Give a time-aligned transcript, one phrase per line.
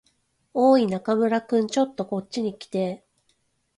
[0.55, 1.67] おーい、中村君。
[1.67, 3.05] ちょっとこっちに来て。